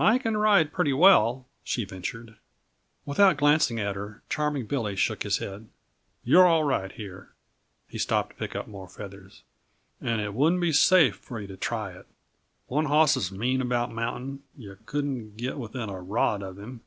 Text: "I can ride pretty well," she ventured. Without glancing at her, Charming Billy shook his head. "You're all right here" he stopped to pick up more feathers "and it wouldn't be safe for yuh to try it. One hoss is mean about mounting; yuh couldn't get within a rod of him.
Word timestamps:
"I 0.00 0.18
can 0.18 0.36
ride 0.36 0.72
pretty 0.72 0.92
well," 0.92 1.46
she 1.62 1.84
ventured. 1.84 2.36
Without 3.04 3.36
glancing 3.36 3.78
at 3.78 3.94
her, 3.94 4.24
Charming 4.28 4.66
Billy 4.66 4.96
shook 4.96 5.22
his 5.22 5.38
head. 5.38 5.68
"You're 6.24 6.48
all 6.48 6.64
right 6.64 6.90
here" 6.90 7.30
he 7.86 7.96
stopped 7.96 8.30
to 8.30 8.36
pick 8.36 8.56
up 8.56 8.66
more 8.66 8.88
feathers 8.88 9.44
"and 10.00 10.20
it 10.20 10.34
wouldn't 10.34 10.62
be 10.62 10.72
safe 10.72 11.14
for 11.14 11.38
yuh 11.40 11.46
to 11.46 11.56
try 11.56 11.92
it. 11.92 12.08
One 12.66 12.86
hoss 12.86 13.16
is 13.16 13.30
mean 13.30 13.60
about 13.60 13.92
mounting; 13.92 14.40
yuh 14.56 14.78
couldn't 14.84 15.36
get 15.36 15.58
within 15.60 15.88
a 15.88 16.00
rod 16.02 16.42
of 16.42 16.58
him. 16.58 16.80